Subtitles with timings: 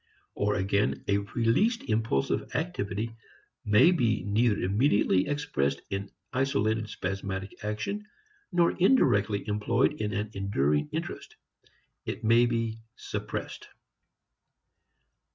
[0.33, 3.15] Or again a released impulsive activity
[3.63, 8.07] may be neither immediately expressed in isolated spasmodic action,
[8.51, 11.35] nor indirectly employed in an enduring interest.
[12.03, 13.69] It may be "suppressed."